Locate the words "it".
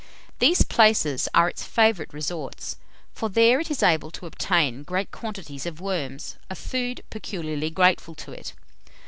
3.59-3.69, 8.31-8.53